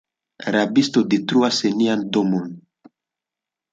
[0.53, 2.49] Rabisto detruas nian domon!